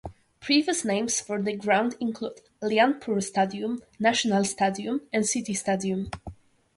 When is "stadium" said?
3.21-3.83, 4.43-5.01, 5.53-6.09